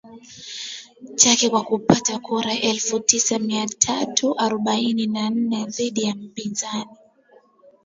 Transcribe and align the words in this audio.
chake 1.19 1.49
kwa 1.49 1.61
kupata 1.63 2.19
kura 2.19 2.53
elfu 2.53 2.99
tisa 2.99 3.39
mia 3.39 3.67
tatu 3.67 4.39
arobaini 4.39 5.07
na 5.07 5.29
nne 5.29 5.65
dhidi 5.65 6.03
ya 6.03 6.15
mpinzani 6.15 6.97